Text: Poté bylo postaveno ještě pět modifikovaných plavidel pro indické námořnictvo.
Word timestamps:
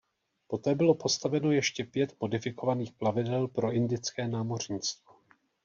Poté 0.47 0.75
bylo 0.75 0.95
postaveno 0.95 1.51
ještě 1.51 1.83
pět 1.83 2.15
modifikovaných 2.21 2.91
plavidel 2.93 3.47
pro 3.47 3.71
indické 3.71 4.27
námořnictvo. 4.27 5.15